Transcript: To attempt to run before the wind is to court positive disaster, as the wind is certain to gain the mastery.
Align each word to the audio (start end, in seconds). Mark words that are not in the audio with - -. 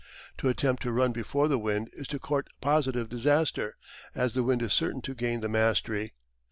To 0.39 0.49
attempt 0.49 0.81
to 0.81 0.91
run 0.91 1.11
before 1.11 1.47
the 1.47 1.59
wind 1.59 1.91
is 1.93 2.07
to 2.07 2.17
court 2.17 2.47
positive 2.59 3.07
disaster, 3.07 3.77
as 4.15 4.33
the 4.33 4.41
wind 4.41 4.63
is 4.63 4.73
certain 4.73 5.03
to 5.03 5.13
gain 5.13 5.41
the 5.41 5.47
mastery. 5.47 6.13